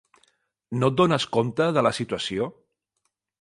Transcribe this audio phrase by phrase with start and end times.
[0.83, 2.49] No et dones compte de la situació?